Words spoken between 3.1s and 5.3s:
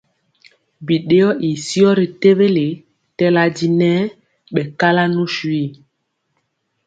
tɛla di nɛ ɓɛ kala nu